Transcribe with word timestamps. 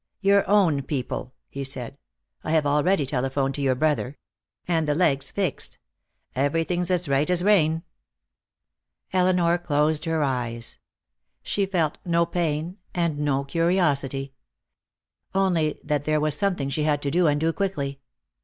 "Your 0.19 0.49
own 0.49 0.81
people," 0.81 1.35
he 1.47 1.63
said. 1.63 1.99
"I 2.43 2.53
have 2.53 2.65
already 2.65 3.05
telephoned 3.05 3.53
to 3.53 3.61
your 3.61 3.75
brother. 3.75 4.17
And 4.67 4.87
the 4.87 4.95
leg's 4.95 5.29
fixed. 5.29 5.77
Everything's 6.35 6.89
as 6.89 7.07
right 7.07 7.29
as 7.29 7.43
rain." 7.43 7.83
Elinor 9.13 9.59
closed 9.59 10.05
her 10.05 10.23
eyes. 10.23 10.79
She 11.43 11.67
felt 11.67 11.99
no 12.03 12.25
pain 12.25 12.79
and 12.95 13.19
no 13.19 13.43
curiosity. 13.43 14.33
Only 15.35 15.79
there 15.83 16.19
was 16.19 16.35
something 16.35 16.71
she 16.71 16.81
had 16.81 17.03
to 17.03 17.11
do, 17.11 17.27
and 17.27 17.39
do 17.39 17.53
quickly. 17.53 17.99